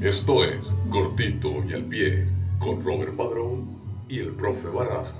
[0.00, 2.26] Esto es Cortito y al Pie
[2.58, 3.68] con Robert Padrón
[4.08, 5.18] y el profe Barraza.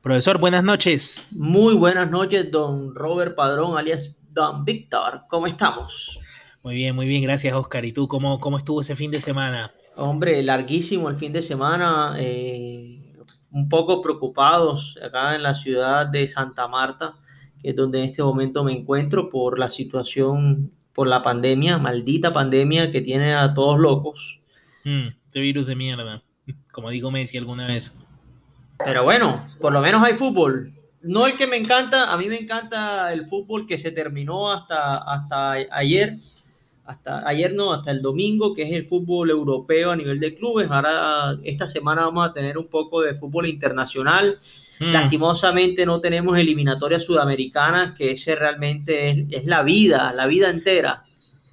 [0.00, 1.26] Profesor, buenas noches.
[1.32, 5.22] Muy buenas noches, don Robert Padrón, alias Don Víctor.
[5.28, 6.20] ¿Cómo estamos?
[6.62, 7.84] Muy bien, muy bien, gracias Oscar.
[7.84, 9.72] ¿Y tú cómo, cómo estuvo ese fin de semana?
[9.96, 12.14] Hombre, larguísimo el fin de semana.
[12.18, 13.16] eh,
[13.50, 17.16] un poco preocupados acá en la ciudad de Santa Marta,
[17.60, 22.32] que es donde en este momento me encuentro por la situación, por la pandemia, maldita
[22.32, 24.40] pandemia que tiene a todos locos.
[24.82, 26.24] Mm, este virus de mierda,
[26.72, 27.96] como dijo Messi alguna vez.
[28.84, 30.72] Pero bueno, por lo menos hay fútbol.
[31.00, 34.94] No el que me encanta, a mí me encanta el fútbol que se terminó hasta,
[34.94, 36.16] hasta ayer,
[36.88, 40.70] hasta ayer no, hasta el domingo, que es el fútbol europeo a nivel de clubes.
[40.70, 44.38] Ahora, esta semana vamos a tener un poco de fútbol internacional.
[44.80, 50.48] Mm, Lastimosamente no tenemos eliminatorias sudamericanas, que ese realmente es, es la vida, la vida
[50.48, 51.04] entera.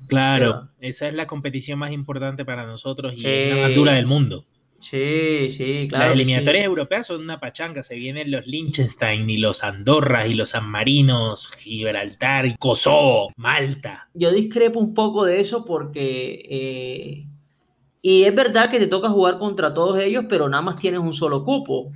[0.08, 4.06] claro, esa es la competición más importante para nosotros y es la más dura del
[4.06, 4.45] mundo.
[4.80, 6.06] Sí, sí, claro.
[6.06, 6.22] Las sí.
[6.22, 10.70] eliminatorias europeas son una pachanga, se vienen los Liechtenstein y los Andorras y los San
[10.70, 14.09] Marinos, Gibraltar, Kosovo, Malta.
[14.14, 17.26] yo discrepo un poco de eso porque eh,
[18.08, 21.12] y es verdad que te toca jugar contra todos ellos, pero nada más tienes un
[21.12, 21.92] solo cupo.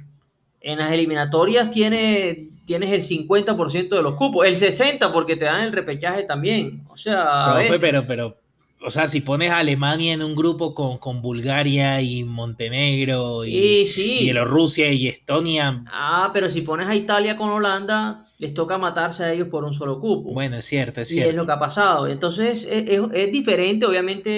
[0.59, 5.65] En las eliminatorias tienes, tienes el 50% de los cupos, el 60% porque te dan
[5.65, 6.83] el repechaje también.
[6.89, 8.37] O sea, Profe, pero, pero,
[8.81, 13.81] o sea, si pones a Alemania en un grupo con, con Bulgaria y Montenegro y,
[13.81, 14.19] y sí.
[14.19, 19.33] Bielorrusia y Estonia, Ah, pero si pones a Italia con Holanda, les toca matarse a
[19.33, 20.29] ellos por un solo cupo.
[20.33, 21.35] bueno, es cierto, es Y es cierto.
[21.35, 22.07] lo que ha pasado.
[22.07, 24.29] Entonces es, es- es diferente, obviamente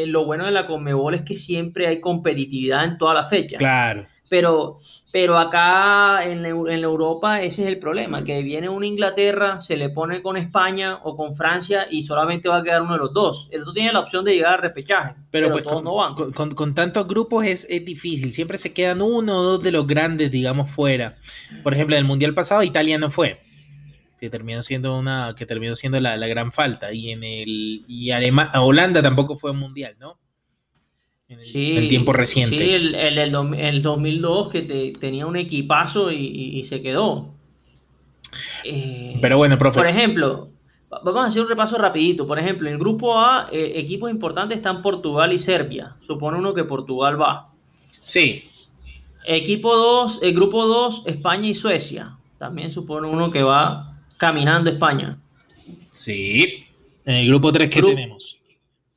[0.00, 3.30] eh, eh, lo bueno de la Conmebol es que siempre hay competitividad en todas las
[3.30, 3.60] fechas.
[3.60, 4.78] Claro, Pero,
[5.12, 9.90] pero acá en, en Europa ese es el problema, que viene una Inglaterra, se le
[9.90, 13.48] pone con España o con Francia y solamente va a quedar uno de los dos.
[13.52, 15.94] El otro tiene la opción de llegar al repechaje, pero, pero, pues todos con, no
[15.96, 16.14] van.
[16.14, 19.70] con- con- con tantos grupos es, es difícil, siempre se quedan uno o dos de
[19.70, 21.16] los grandes, digamos, fuera.
[21.62, 23.38] Por ejemplo, en el Mundial pasado Italia no fue,
[24.18, 28.12] que terminó siendo una, que terminó siendo la, la gran falta, y en el, y
[28.12, 30.16] Alema- Holanda tampoco fue un Mundial, ¿no?
[31.28, 32.56] En el, Sí, el tiempo reciente.
[32.58, 33.18] Sí, el, el,
[33.54, 37.32] el 2002 que te- tenía un equipazo y, y- y se quedó.
[38.64, 39.78] Eh, Pero bueno, profe.
[39.80, 40.50] Por ejemplo,
[40.92, 42.26] va- vamos a hacer un repaso rapidito.
[42.26, 45.96] Por ejemplo, en el grupo A, eh, equipos importantes están Portugal y Serbia.
[46.00, 47.50] Supone uno que Portugal va.
[48.02, 48.44] Sí,
[49.24, 52.16] Equipo 2, el grupo 2, España y Suecia.
[52.38, 55.18] También supone uno que va caminando España.
[55.90, 56.64] sí.
[57.04, 58.38] En el grupo 3, ¿qué Gru- tenemos?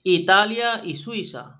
[0.03, 1.59] Italia y Suiza.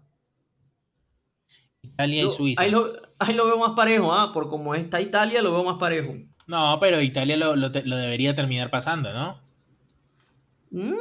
[1.96, 2.62] Italia y Suiza.
[2.62, 4.32] Ahí lo, ahí lo veo más parejo, ¿ah?
[4.34, 6.14] Por como está Italia, lo veo más parejo.
[6.48, 9.42] No, pero Italia lo, lo lo debería terminar pasando, ¿no?
[10.72, 10.94] Mm,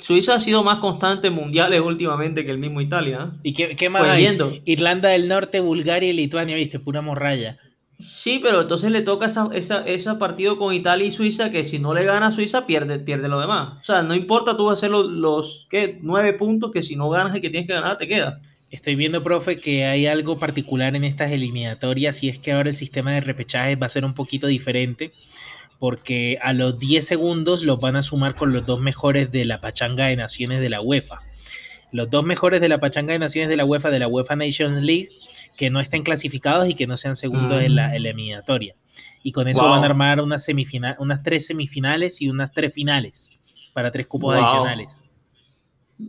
[0.00, 3.18] Suiza ha sido más constante en mundiales últimamente que el mismo Italia.
[3.32, 3.32] ¿ah?
[3.42, 4.22] ¿Y qué, qué más Pues hay?
[4.22, 4.52] viendo.
[4.64, 7.58] Irlanda del Norte, Bulgaria y Lituania, viste, pura morralla.
[7.98, 11.78] Sí, pero entonces le toca esa, esa, ese partido con Italia y Suiza que si
[11.78, 13.78] no le gana a Suiza pierde, pierde lo demás.
[13.80, 15.98] O sea, no importa tú hacer los, los ¿qué?
[16.02, 18.40] nueve puntos que si no ganas el que tienes que ganar te queda.
[18.72, 22.74] Estoy viendo, profe, que hay algo particular en estas eliminatorias y es que ahora el
[22.74, 25.12] sistema de repechaje va a ser un poquito diferente
[25.78, 29.60] porque a los 10 segundos los van a sumar con los dos mejores de la
[29.60, 31.20] pachanga de naciones de la UEFA.
[31.90, 34.82] Los dos mejores de la pachanga de naciones de la UEFA, de la UEFA Nations
[34.82, 35.10] League,
[35.56, 37.64] que no estén clasificados y que no sean segundos Mm.
[37.66, 38.74] en la eliminatoria.
[39.22, 39.70] Y con eso Wow.
[39.70, 43.32] van a armar unas, semifina- unas tres semifinales y unas tres finales
[43.74, 44.42] para tres cupos Wow.
[44.44, 45.04] adicionales.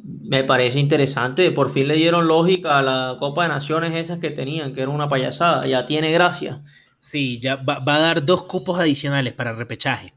[0.04, 1.52] Me parece interesante.
[1.52, 4.90] Por fin le dieron lógica a la Copa de Naciones esas que tenían, que era
[4.90, 5.68] una payasada.
[5.68, 6.59] Ya tiene gracia.
[7.00, 10.14] Sí, ya va, va a dar dos cupos adicionales para repechaje.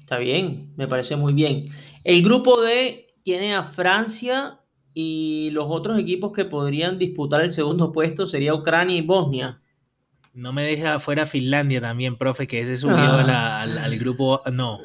[0.00, 1.68] Está bien, me parece muy bien.
[2.04, 4.60] El grupo D tiene a Francia
[4.94, 9.60] y los otros equipos que podrían disputar el segundo puesto sería Ucrania y Bosnia.
[10.32, 13.20] No me deja afuera Finlandia también, profe, que ese subió Ah.
[13.20, 14.40] a la- al, al grupo.
[14.52, 14.78] No,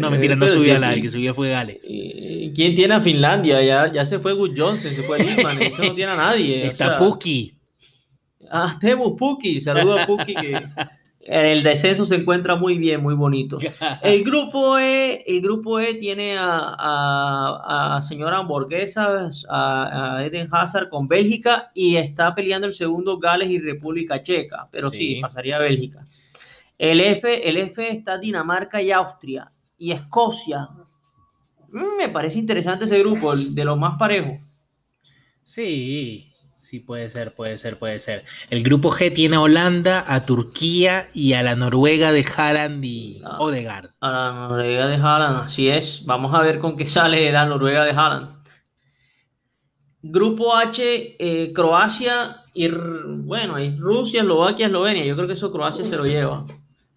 [0.00, 1.86] no, mentira, no subió sí, a la, el que subió fue Gales.
[1.86, 3.62] ¿Quién tiene a Finlandia?
[3.62, 6.62] Ya, ya se fue Good Johnson, se fue Littman, eso no tiene a nadie.
[6.64, 7.54] o Está sea, Puki.
[8.50, 10.60] Ah, Temu Puki, saludo a Puki que
[11.22, 13.58] el descenso se encuentra muy bien, muy bonito.
[14.02, 20.48] El grupo E, el grupo E tiene a, a, a señora hamburguesa, a, a Eden
[20.50, 25.20] Hazard con Bélgica y está peleando el segundo Gales y República Checa, pero sí, Sí.
[25.20, 26.04] pasaría a Bélgica.
[26.78, 29.48] El F, el F está Dinamarca y Austria
[29.80, 30.68] y Escocia.
[31.98, 34.40] Me parece interesante ese grupo, el de los más parejos.
[35.42, 38.24] Sí, sí, puede ser, puede ser, puede ser.
[38.50, 43.22] El grupo G tiene a Holanda, a Turquía y a la Noruega de Haaland y
[43.24, 43.38] Ah.
[43.40, 43.90] Odegaard.
[44.00, 46.04] A la Noruega de Haaland, así es.
[46.04, 48.36] Vamos a ver con qué sale la Noruega de Haaland.
[50.02, 55.04] Grupo H, eh, Croacia y bueno, y Rusia, Eslovaquia, Eslovenia.
[55.04, 56.44] Yo creo que eso Croacia se lo lleva.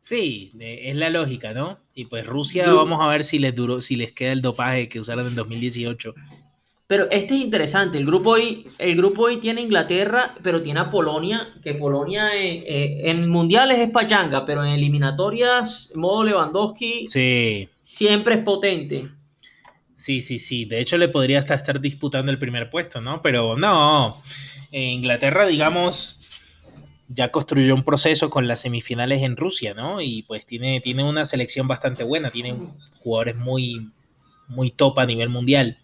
[0.03, 1.79] Sí, es la lógica, ¿no?
[1.95, 4.99] Y pues Rusia, vamos a ver si les duró, si les queda el dopaje que
[4.99, 6.13] usaron en 2018.
[6.87, 7.99] Pero este es interesante.
[7.99, 12.55] El grupo I, el grupo I tiene Inglaterra, pero tiene a Polonia, que Polonia eh,
[12.67, 17.69] eh, en mundiales es pachanga, pero en eliminatorias, modo Lewandowski, sí.
[17.85, 19.07] siempre es potente.
[19.95, 20.65] Sí, sí, sí.
[20.65, 23.21] De hecho, le podría hasta estar disputando el primer puesto, ¿no?
[23.21, 24.11] Pero no.
[24.69, 26.22] Inglaterra, digamos,
[27.13, 30.01] ya construyó un proceso con las semifinales en Rusia, ¿no?
[30.01, 32.55] Y pues tiene, tiene una selección bastante buena, tiene
[32.99, 33.89] jugadores muy,
[34.47, 35.79] muy top a nivel mundial.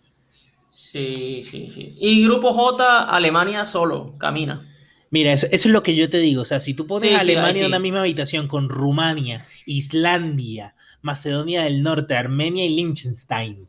[0.70, 1.96] Sí, sí, sí.
[2.00, 4.66] Y Grupo J, Alemania solo, camina.
[5.12, 6.44] Mira, eso, es lo que yo te digo.
[6.44, 11.64] O sea, si tú pones a Alemania en la misma habitación con Rumania, Islandia, Macedonia
[11.64, 13.66] del Norte, Armenia y Liechtenstein.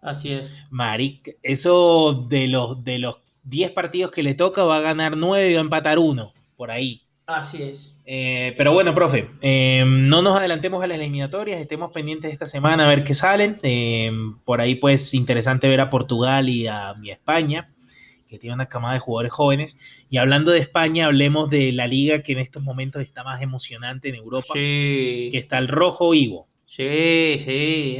[0.00, 0.54] Así es.
[0.70, 5.50] Maric, eso de los, de los 10 partidos que le toca va a ganar 9
[5.50, 7.00] y va a empatar uno por ahí.
[7.24, 7.96] Así es.
[8.04, 12.84] Eh, pero bueno, profe, eh, no nos adelantemos a las eliminatorias, estemos pendientes esta semana
[12.84, 13.58] a ver qué salen.
[13.62, 14.12] Eh,
[14.44, 17.72] por ahí, pues, interesante ver a Portugal y a, España,
[18.28, 19.78] que tiene una camada de jugadores jóvenes.
[20.10, 24.10] Y hablando de España, hablemos de la liga que en estos momentos está más emocionante
[24.10, 26.46] en Europa, que está el rojo vivo.
[26.66, 27.96] Sí, sí,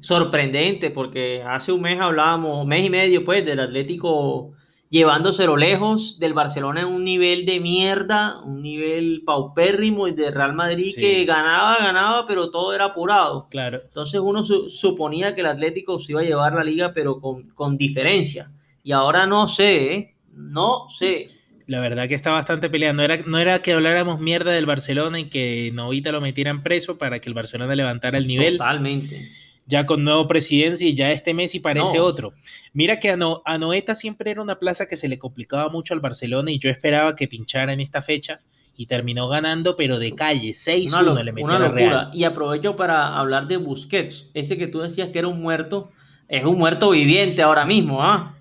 [0.00, 4.52] sorprendente, porque hace un mes hablábamos, un mes y medio, pues, del Atlético
[4.88, 10.54] llevándoselo lejos del Barcelona en un nivel de mierda, un nivel paupérrimo y de Real
[10.54, 13.48] Madrid que ganaba, ganaba, pero todo era apurado.
[13.50, 13.80] Claro.
[13.84, 18.50] Entonces uno suponía que el Atlético se iba a llevar la liga, pero con, diferencia.
[18.82, 20.14] Y ahora no sé, ¿eh?
[20.32, 21.28] no sé.
[21.66, 23.02] La verdad que está bastante peleando.
[23.02, 27.18] Era, no era que habláramos mierda del Barcelona y que Novita lo metieran preso para
[27.18, 28.56] que el Barcelona levantara el nivel.
[28.58, 32.32] Totalmente ya con nuevo presidencia y ya este Messi parece otro.
[32.72, 36.50] Mira que a, Noeta siempre era una plaza que se le complicaba mucho al Barcelona
[36.50, 38.40] y yo esperaba que pinchara en esta fecha
[38.76, 42.10] y terminó ganando, pero de calle, 6-1 le metió una Real.
[42.12, 45.90] Y aprovecho para hablar de Busquets, ese que tú decías que era un muerto,
[46.28, 48.34] es un muerto viviente ahora mismo, ¿ah?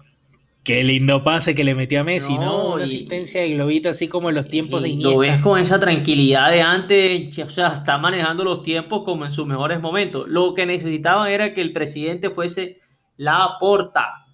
[0.66, 2.74] Qué lindo pase que le metió a Messi, ¿no?
[2.74, 5.12] Una asistencia de globita así como en los tiempos de Iniesta.
[5.12, 9.32] Lo ves con esa tranquilidad de antes, o sea, está manejando los tiempos como en
[9.32, 10.28] sus mejores momentos.
[10.28, 12.80] Lo que necesitaban era que el presidente fuese
[13.16, 14.26] la porta.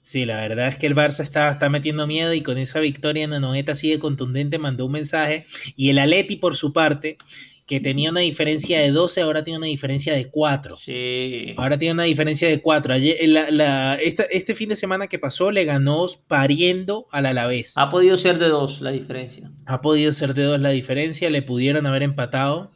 [0.00, 3.24] Sí, la verdad es que el Barça está, está metiendo miedo y con esa victoria
[3.24, 5.46] en la noeta sigue contundente mandó un mensaje.
[5.74, 7.18] Y el Aleti, por su parte,
[7.70, 10.74] que tenía una diferencia de 12, ahora tiene una diferencia de 4.
[10.74, 11.54] Sí.
[11.56, 12.94] Ahora tiene una diferencia de 4.
[12.96, 17.78] este fin de semana que pasó le ganó pariendo al Alavés.
[17.78, 19.52] Ha podido ser de 2 la diferencia.
[19.66, 21.30] Ha podido ser de 2 la diferencia.
[21.30, 22.72] Le pudieron haber empatado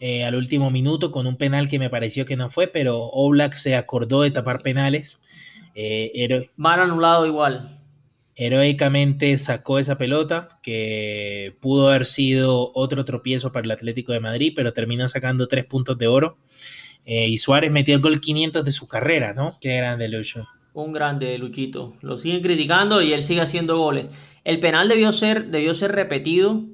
[0.00, 3.54] eh, al último minuto con un penal que me pareció que no fue, pero Oblak
[3.54, 5.18] se acordó de tapar penales.
[5.74, 7.75] Eh, Mal anulado igual
[8.36, 14.52] heroicamente sacó esa pelota, que pudo haber sido otro tropiezo para el Atlético de Madrid,
[14.54, 16.36] pero terminó sacando tres puntos de oro.
[17.06, 19.58] Eh, y Suárez metió el gol 500 de su carrera, ¿no?
[19.60, 20.46] Qué grande, Lucho.
[20.74, 21.94] Un grande, Luchito.
[22.02, 24.10] Lo siguen criticando y él sigue haciendo goles.
[24.44, 26.64] El penal debió ser, debió ser repetido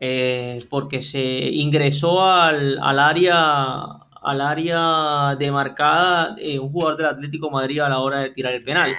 [0.00, 3.82] eh, porque se ingresó al, área
[4.22, 8.64] al área demarcada eh, un jugador del Atlético Madrid a la hora de tirar el
[8.64, 8.94] penal.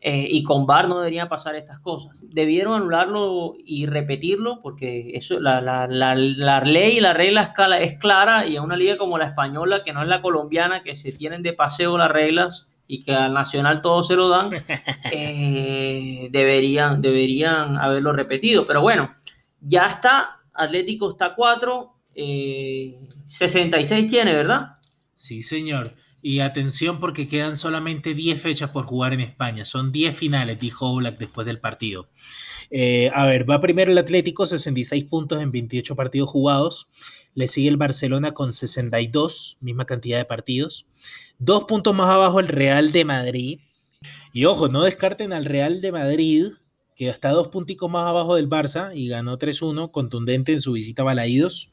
[0.00, 2.24] Eh, y con VAR no deberían pasar estas cosas.
[2.28, 8.46] Debieron anularlo y repetirlo porque eso, la, la, la, ley y la regla es clara
[8.46, 11.42] y en una liga como la española, que no es la colombiana, que se tienen
[11.42, 14.50] de paseo las reglas y que al Nacional todo se lo dan,
[15.12, 18.66] eh, deberían, deberían haberlo repetido.
[18.66, 19.14] Pero bueno,
[19.60, 21.94] ya está, Atlético está 4,
[23.26, 24.76] 66 eh, tiene, ¿verdad?
[25.14, 25.94] Sí, señor.
[26.28, 29.64] Y atención porque quedan solamente 10 fechas por jugar en España.
[29.64, 32.08] Son 10 finales, dijo Oblak después del partido.
[32.68, 36.88] Eh, a ver, va primero el Atlético, 66 puntos en 28 partidos jugados.
[37.34, 40.88] Le sigue el Barcelona con 62, misma cantidad de partidos.
[41.38, 43.60] Dos puntos más abajo el Real de Madrid.
[44.32, 46.46] Y ojo, no descarten al Real de Madrid,
[46.96, 51.02] que está dos punticos más abajo del Barça y ganó 3-1, contundente en su visita
[51.02, 51.70] a Balaídos.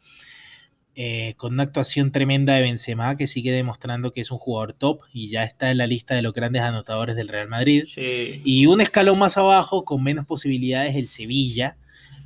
[0.96, 5.02] Eh, con una actuación tremenda de Benzema que sigue demostrando que es un jugador top
[5.12, 7.86] y ya está en la lista de los grandes anotadores del Real Madrid.
[7.98, 11.78] Y un escalón más abajo con menos posibilidades el Sevilla,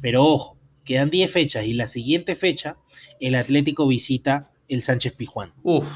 [0.01, 2.75] pero ojo, quedan 10 fechas y la siguiente fecha
[3.21, 5.53] el Atlético visita el Sánchez Pijuán.
[5.63, 5.87] Uf.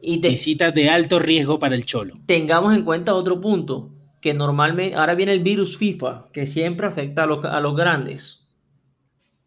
[0.00, 2.20] Y visita de alto riesgo para el Cholo.
[2.26, 3.90] Tengamos en cuenta otro punto,
[4.22, 8.46] que normalmente, ahora viene el virus FIFA, que siempre afecta a los, a los grandes.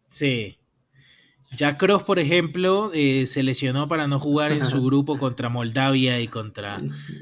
[0.08, 0.57] Sí,
[1.56, 6.20] Ya Cross, por ejemplo, eh, se lesionó para no jugar en su grupo contra Moldavia
[6.20, 6.80] y contra...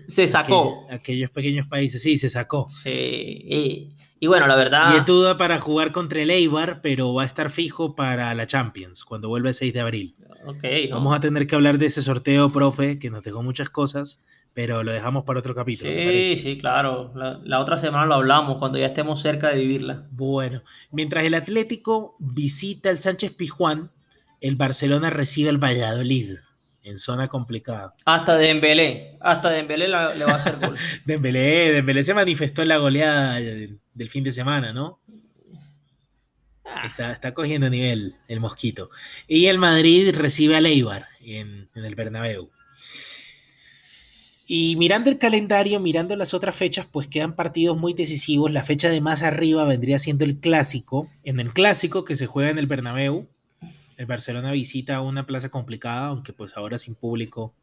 [0.09, 0.87] Se sacó.
[0.91, 2.69] aquellos pequeños países, sí, se sacó.
[2.83, 4.97] Sí, y, bueno, la verdad...
[4.97, 9.05] Y duda para jugar contra el Eibar, pero va a estar fijo para la Champions,
[9.05, 10.17] cuando vuelva el 6 de abril.
[10.47, 14.21] Okay, Vamos a tener que hablar de ese sorteo, profe, que nos dejó muchas cosas,
[14.55, 15.91] pero lo dejamos para otro capítulo.
[15.91, 17.13] Sí, sí, claro.
[17.15, 20.07] La, otra semana lo hablamos, cuando ya estemos cerca de vivirla.
[20.13, 23.91] Bueno, mientras el Atlético visita el Sánchez Pizjuán,
[24.41, 26.39] el Barcelona recibe el Valladolid
[26.83, 27.95] en zona complicada.
[28.05, 30.77] Hasta Dembélé, hasta Dembélé le va a hacer gol.
[31.05, 35.01] Dembélé, Dembélé se manifestó en la goleada del fin de semana, ¿no?
[36.65, 36.87] Ah.
[36.87, 38.91] Está, cogiendo nivel el mosquito.
[39.27, 42.51] Y el Madrid recibe al Eibar en, en el Bernabéu.
[44.49, 48.53] Y mirando el calendario, mirando las otras fechas, pues quedan partidos muy decisivos.
[48.53, 51.11] La fecha de más arriba vendría siendo el clásico.
[51.25, 53.27] En el clásico que se juega en el Bernabéu,
[53.97, 57.55] el Barcelona visita una plaza complicada, aunque pues ahora sin público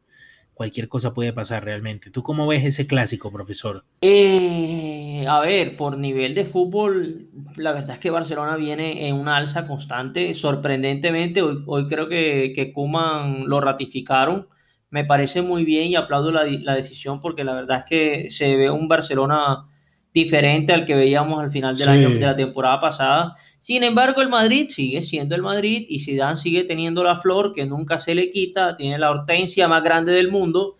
[0.54, 2.10] cualquier cosa puede pasar realmente.
[2.10, 3.84] ¿Tú cómo ves ese clásico, profesor?
[4.00, 9.36] Eh, a ver, por nivel de fútbol, la verdad es que Barcelona viene en una
[9.36, 10.34] alza constante.
[10.34, 14.48] Sorprendentemente, hoy, creo que, que Kuman lo ratificaron.
[14.90, 18.56] Me parece muy bien y aplaudo la, la decisión porque la verdad es que se
[18.56, 19.66] ve un Barcelona
[20.14, 23.34] diferente al que veíamos al final del año de la temporada pasada.
[23.58, 27.66] Sin embargo, el Madrid sigue siendo el Madrid y Zidane sigue teniendo la flor que
[27.66, 30.76] nunca se le quita, tiene la hortensia más grande del mundo.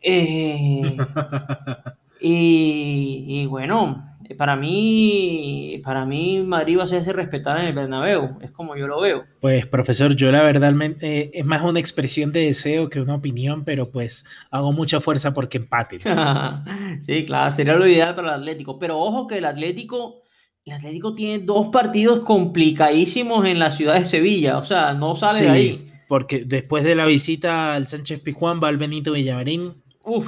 [0.00, 0.96] Eh,
[2.20, 4.02] y, y, bueno,
[4.34, 8.86] para mí, para mí Madrid va a hacerse respetar en el Bernabéu, es como yo
[8.86, 9.24] lo veo.
[9.40, 13.90] Pues profesor, yo la verdad es más una expresión de deseo que una opinión, pero
[13.90, 15.98] pues hago mucha fuerza porque empate.
[17.02, 20.22] sí, claro, sería lo ideal para el Atlético, pero ojo que el Atlético,
[20.64, 25.42] el Atlético tiene dos partidos complicadísimos en la ciudad de Sevilla, o sea, no sale
[25.42, 25.92] de ahí.
[26.06, 29.82] Porque después de la visita al Sánchez Pizjuán va al Benito Villamarín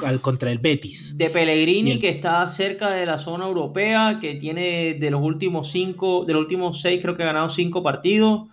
[0.05, 1.17] al, contra el Betis.
[1.17, 6.25] De Pellegrini, que está cerca de la zona europea, que tiene de los últimos cinco,
[6.25, 8.49] de los últimos seis, creo que ha ganado cinco partidos.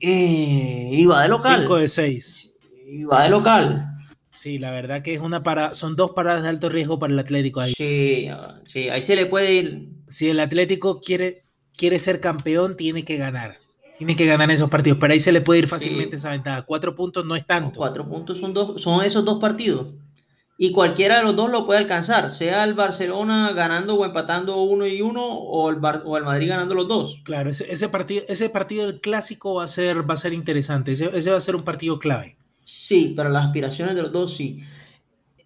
[0.00, 1.60] Eh, y va de local.
[1.60, 2.54] Cinco de seis.
[2.86, 3.84] Y va de local.
[4.30, 7.18] Sí, la verdad que es una para, son dos paradas de alto riesgo para el
[7.18, 7.74] Atlético ahí.
[7.74, 8.28] Sí,
[8.66, 9.88] sí, ahí se le puede ir.
[10.06, 11.42] Si el Atlético quiere,
[11.76, 13.56] quiere ser campeón, tiene que ganar.
[13.98, 16.62] Tiene que ganar esos partidos, pero ahí se le puede ir fácilmente esa ventaja.
[16.62, 17.78] Cuatro puntos no es tanto.
[17.78, 19.88] cuatro puntos son, dos, son esos dos partidos
[20.60, 24.88] y cualquiera de los dos lo puede alcanzar, sea el Barcelona ganando o empatando uno
[24.88, 27.20] y uno o el, o el Madrid ganando los dos.
[27.22, 31.30] Claro, ese, partido, ese partido del clásico va a ser, va a ser interesante, ese,
[31.30, 32.36] va a ser un partido clave.
[32.64, 34.64] Sí, pero las aspiraciones de los dos sí.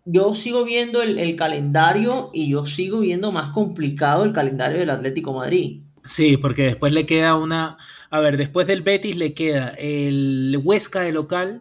[0.07, 4.90] Yo sigo viendo el, el calendario y yo sigo viendo más complicado el calendario del
[4.90, 5.83] Atlético Madrid.
[6.07, 7.76] Sí, porque después le queda una,
[8.11, 11.61] a ver, después del Betis le queda el Huesca de local,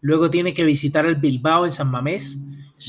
[0.00, 2.38] luego tiene que visitar el Bilbao en San Mamés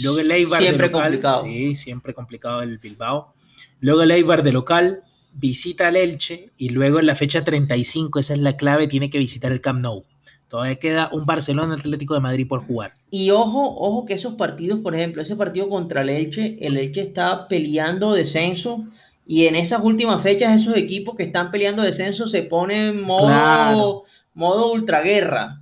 [0.01, 1.43] Luego el Eibar siempre de local, complicado.
[1.43, 3.33] Sí, siempre complicado el Bilbao.
[3.79, 5.03] Luego el Eibar de local
[5.33, 9.17] visita al Elche y luego en la fecha 35, esa es la clave, tiene que
[9.17, 10.03] visitar el Camp Nou.
[10.47, 12.95] Todavía queda un Barcelona Atlético de Madrid por jugar.
[13.11, 17.01] Y ojo, ojo que esos partidos, por ejemplo, ese partido contra el Elche, el Elche
[17.01, 18.85] está peleando descenso
[19.27, 24.05] y en esas últimas fechas esos equipos que están peleando descenso se ponen en modo,
[24.33, 25.61] modo ultraguerra.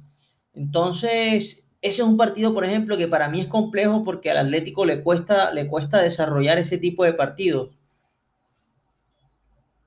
[0.54, 4.86] Entonces, ese es un partido, por ejemplo, que para mí es complejo porque al Atlético
[4.86, 7.70] le cuesta, le cuesta desarrollar ese tipo de partidos.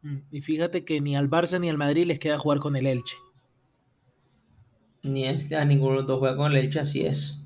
[0.03, 2.87] Mm, y fíjate que ni al Barça ni al Madrid les queda jugar con el
[2.87, 3.17] Elche.
[5.03, 7.37] Ni a ninguno de los dos juega con el Elche, así es.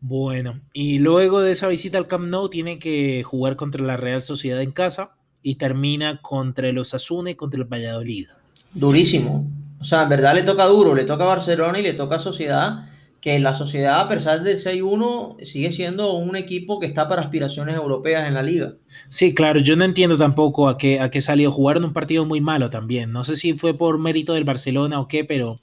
[0.00, 4.22] Bueno, y luego de esa visita al Camp Nou tiene que jugar contra la Real
[4.22, 8.28] Sociedad en casa y termina contra el Osasuna y contra el Valladolid.
[8.74, 9.50] Durísimo.
[9.80, 12.20] O sea, en verdad le toca duro, le toca a Barcelona y le toca a
[12.20, 12.86] Sociedad,
[13.20, 17.74] que la Sociedad, a pesar del 6-1, sigue siendo un equipo que está para aspiraciones
[17.76, 18.74] europeas en la liga.
[19.08, 21.50] Sí, claro, yo no entiendo tampoco a qué, a qué salió.
[21.50, 23.12] Jugaron un partido muy malo también.
[23.12, 25.60] No sé si fue por mérito del Barcelona o qué, pero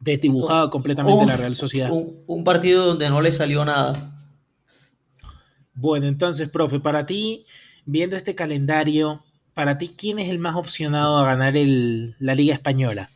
[0.00, 1.90] desdibujado completamente la Real Sociedad.
[1.90, 4.14] Un, un partido donde no le salió nada.
[5.74, 7.46] Bueno, entonces, profe, para ti,
[7.84, 9.24] viendo este calendario,
[9.58, 13.10] para ti, ¿quién es el más opcionado a ganar la Liga Española?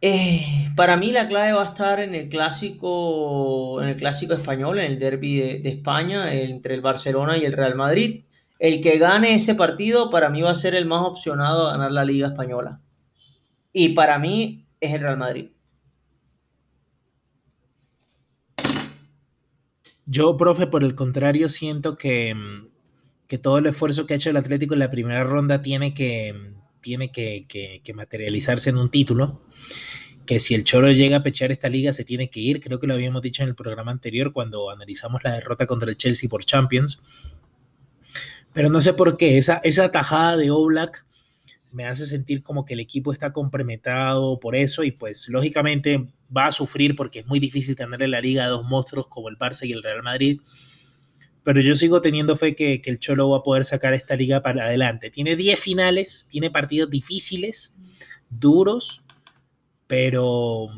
[0.00, 0.42] Eh,
[0.74, 4.86] para mí la clave va a estar en el clásico, en el clásico español, en
[4.90, 8.24] el derby de, España, entre el Barcelona y el Real Madrid.
[8.58, 11.92] El que gane ese partido para mí va a ser el más opcionado a ganar
[11.92, 12.80] la Liga Española.
[13.72, 15.50] Y para mí es el Real Madrid.
[20.06, 22.34] Yo, profe, por el contrario, siento que,
[23.32, 26.52] que todo el esfuerzo que ha hecho el Atlético en la primera ronda tiene que,
[26.82, 29.40] tiene que, materializarse en un título.
[30.26, 32.60] Que si el Cholo llega a pechar esta liga se tiene que ir.
[32.60, 35.96] Creo que lo habíamos dicho en el programa anterior cuando analizamos la derrota contra el
[35.96, 37.02] Chelsea por Champions.
[38.52, 41.06] Pero no sé por qué, esa, esa tajada de Oblak
[41.72, 46.48] me hace sentir como que el equipo está comprometado por eso y pues lógicamente va
[46.48, 49.66] a sufrir porque es muy difícil tenerle la liga a dos monstruos como el Barça
[49.66, 50.38] y el Real Madrid.
[51.44, 54.64] Pero yo sigo teniendo fe que, el Cholo va a poder sacar esta liga para
[54.64, 55.10] adelante.
[55.10, 57.74] Tiene 10 finales, tiene partidos difíciles,
[58.30, 59.02] duros,
[59.86, 60.68] pero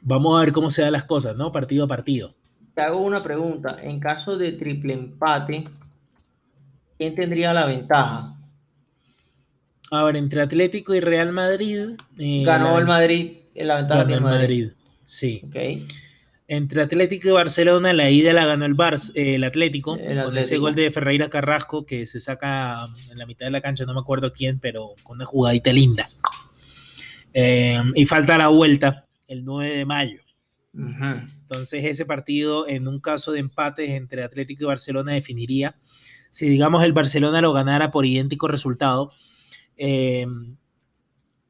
[0.00, 1.50] vamos a ver cómo se dan las cosas, ¿no?
[1.50, 2.34] Partido a partido.
[2.74, 3.78] Te hago una pregunta.
[3.82, 5.68] En caso de triple empate,
[6.96, 8.36] ¿quién tendría la ventaja?
[9.90, 11.96] A ver, entre Atlético y Real Madrid.
[12.16, 14.70] Eh, ganó el Madrid en la ventaja ganó el Madrid.
[15.04, 15.40] Sí.
[16.52, 20.74] Entre Atlético y Barcelona, la ida la ganó el, Barça, el, Atlético, con ese gol
[20.74, 24.32] de Ferreira Carrasco que se saca en la mitad de la cancha, no me acuerdo
[24.32, 26.10] quién, pero con una jugadita linda.
[27.32, 30.22] Eh, y falta la vuelta el 9 de mayo.
[30.74, 35.76] Entonces ese partido, en un caso de empates entre Atlético y Barcelona, definiría
[36.30, 39.12] si, digamos, el Barcelona lo ganara por idéntico resultado
[39.76, 40.26] eh,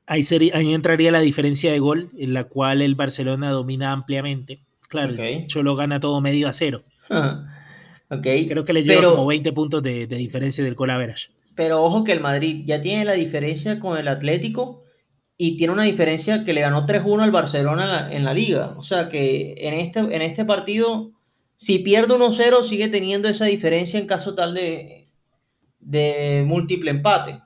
[0.06, 4.60] ahí, entraría la diferencia de gol, en la cual el Barcelona domina ampliamente.
[4.90, 5.14] Claro,
[5.46, 6.80] solo gana todo medio a cero.
[8.08, 11.30] Creo que le lleva como 20 puntos de, diferencia del gol average.
[11.54, 14.82] Pero ojo que el Madrid ya tiene la diferencia con el Atlético
[15.36, 18.74] y tiene una diferencia que le ganó 3-1 al Barcelona en la liga.
[18.76, 21.12] O sea que en este, en este partido,
[21.54, 25.06] si pierde 1-0, sigue teniendo esa diferencia en caso tal de,
[25.78, 27.40] de múltiple empate.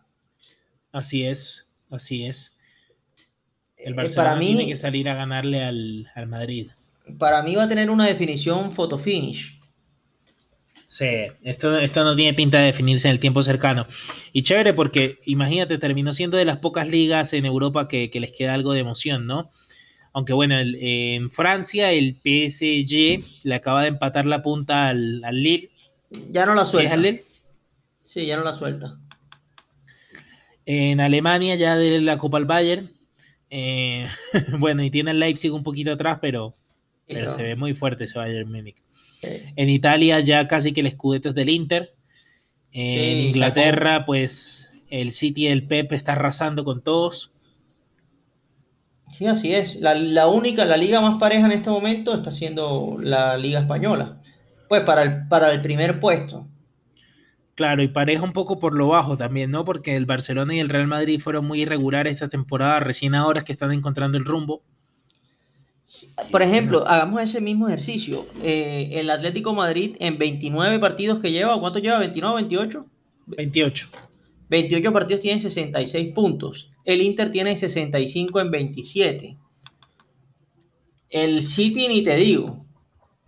[0.93, 2.57] Así es, así es.
[3.77, 6.71] El eh, Barcelona para mí, tiene que salir a ganarle al, Madrid.
[7.19, 9.59] Para mí va a tener una definición photo finish.
[10.87, 11.09] Sí,
[11.43, 13.87] esto, esto no tiene pinta de definirse en el tiempo cercano.
[14.33, 18.55] Y chévere porque, imagínate, terminó siendo de las pocas ligas en Europa que, les queda
[18.55, 19.51] algo de emoción, ¿no?
[20.13, 25.71] Aunque bueno, en Francia el PSG le acaba de empatar la punta al, Lille.
[26.31, 26.97] Ya no la suelta.
[26.97, 27.21] ¿Sí,
[28.05, 28.97] sí, ya no la suelta.
[30.65, 32.93] En Alemania ya de la Copa al Bayern.
[33.51, 34.07] Eh,
[34.61, 36.55] bueno, y tiene el Leipzig un poquito atrás, pero,
[37.07, 38.83] pero se ve muy fuerte ese Bayern Múnich.
[39.23, 41.95] En Italia ya casi que el escudeto es del Inter.
[42.73, 47.33] en Inglaterra, pues el City y el Pep está arrasando con todos.
[49.09, 49.77] Sí, así es.
[49.77, 54.21] La, la, única, la liga más pareja en este momento está siendo la Liga Española.
[54.69, 56.49] Pues para el, para el primer puesto.
[57.55, 59.65] Claro, y pareja un poco por lo bajo también, ¿no?
[59.65, 63.45] Porque el Barcelona y el Real Madrid fueron muy irregulares esta temporada, recién ahora es
[63.45, 64.63] que están encontrando el rumbo.
[66.31, 68.27] Por ejemplo, hagamos ese mismo ejercicio.
[68.43, 72.01] Eh, el Atlético Madrid en 29 partidos que lleva, ¿cuánto lleva?
[72.01, 72.87] ¿29, 28?
[73.27, 73.89] 28.
[74.49, 76.71] 28 partidos tienen 66 puntos.
[76.85, 79.37] El Inter tiene 65 en 27.
[81.11, 82.65] El City ni te digo.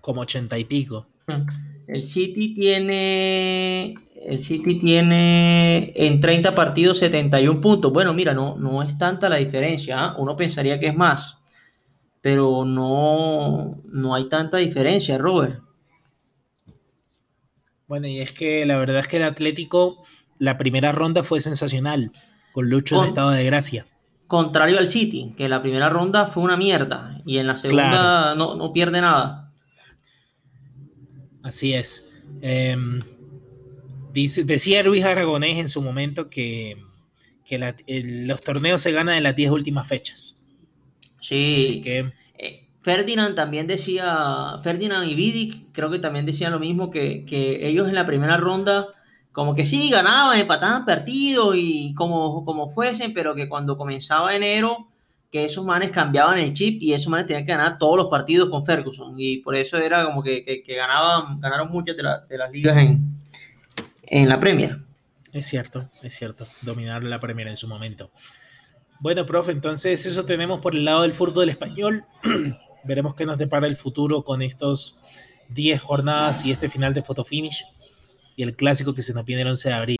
[0.00, 1.06] Como 80 y pico.
[1.88, 3.94] El City tiene
[4.26, 7.92] el City tiene en 30 partidos 71 puntos.
[7.92, 9.96] Bueno, mira, no, no es tanta la diferencia.
[9.96, 10.16] ¿ah?
[10.18, 11.36] Uno pensaría que es más,
[12.26, 15.60] pero no, no hay tanta diferencia, Robert.
[17.86, 20.04] Bueno, y es que la verdad es que el Atlético,
[20.40, 22.10] la primera ronda fue sensacional,
[22.52, 23.86] con Lucho en estado de gracia.
[24.26, 28.56] Contrario al City, que la primera ronda fue una mierda y en la segunda no,
[28.56, 29.52] no, pierde nada.
[31.44, 32.10] Así es.
[32.42, 32.76] Eh,
[34.12, 36.76] decía Luis Aragonés en su momento que,
[37.88, 40.35] los torneos se ganan en las 10 últimas fechas.
[41.26, 41.80] Sí.
[41.82, 47.24] que, eh, Ferdinand también decía, Ferdinand y Vidic creo que también decían lo mismo, que,
[47.62, 48.88] ellos en la primera ronda
[49.32, 54.88] como que sí, ganaban, empataban partidos y como, como fuesen, pero que cuando comenzaba enero,
[55.30, 58.48] que esos manes cambiaban el chip y esos manes tenían que ganar todos los partidos
[58.48, 59.14] con Ferguson.
[59.18, 63.04] Y por eso era como que, ganaban, ganaron muchas de, de las ligas en,
[64.04, 64.78] en la Premier.
[65.32, 68.10] Es cierto, es cierto, dominar la Premier en su momento.
[69.00, 72.04] Bueno, profe, entonces eso tenemos por el lado del fútbol español.
[72.84, 74.98] Veremos qué nos depara el futuro con estos
[75.48, 77.64] 10 jornadas y este final de finish
[78.36, 79.98] y el clásico que se nos viene el 11 de abril.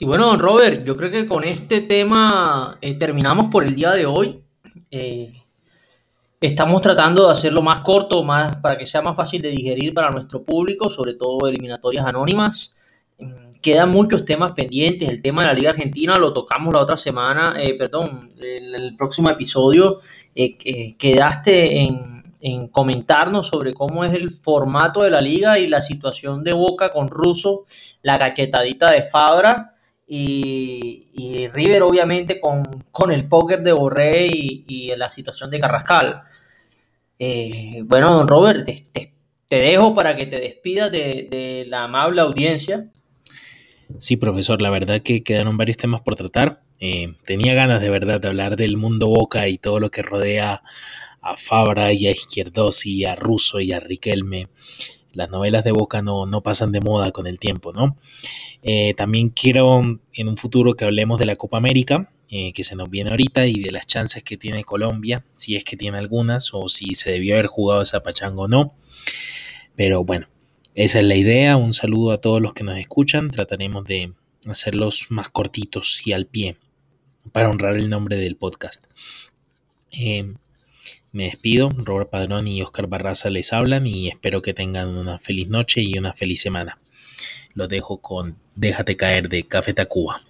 [0.00, 4.06] Y bueno, Robert, yo creo que con este tema eh, terminamos por el día de
[4.06, 4.42] hoy.
[4.90, 5.38] Eh,
[6.40, 10.12] Estamos tratando de hacerlo más corto, más para que sea más fácil de digerir para
[10.12, 12.76] nuestro público, sobre todo eliminatorias anónimas.
[13.60, 15.08] Quedan muchos temas pendientes.
[15.08, 18.96] El tema de la Liga Argentina lo tocamos la otra semana, eh, perdón, en el
[18.96, 19.98] próximo episodio.
[20.34, 25.80] Eh, quedaste en, en, comentarnos sobre cómo es el formato de la liga y la
[25.80, 27.64] situación de Boca con Russo,
[28.02, 29.74] la cachetadita de Fabra
[30.08, 36.22] y, River obviamente con, el póker de Borré y, la situación de Carrascal.
[37.18, 39.12] Eh, bueno, don Robert, te,
[39.48, 42.90] dejo para que te despidas de, la amable audiencia.
[43.96, 46.62] Sí, profesor, la verdad que quedaron varios temas por tratar.
[46.78, 50.62] Eh, tenía ganas de verdad de hablar del mundo Boca y todo lo que rodea
[51.22, 54.48] a Fabra y a Izquierdosi, a Russo y a Riquelme.
[55.12, 57.96] Las novelas de Boca no, no pasan de moda con el tiempo, ¿no?
[58.62, 59.80] Eh, también quiero
[60.12, 63.46] en un futuro que hablemos de la Copa América, eh, que se nos viene ahorita,
[63.46, 67.10] y de las chances que tiene Colombia, si es que tiene algunas, o si se
[67.10, 68.74] debió haber jugado esa pachanga o no.
[69.74, 70.28] Pero bueno,
[70.78, 71.56] esa es la idea.
[71.56, 73.32] Un saludo a todos los que nos escuchan.
[73.32, 74.12] Trataremos de
[74.46, 76.56] hacerlos más cortitos y al pie
[77.32, 78.84] para honrar el nombre del podcast.
[79.90, 80.32] Eh,
[81.10, 85.48] me despido, Robert Padrón y Oscar Barraza les hablan y espero que tengan una feliz
[85.48, 86.78] noche y una feliz semana.
[87.54, 90.20] Lo dejo con Déjate caer de Café Tacuba.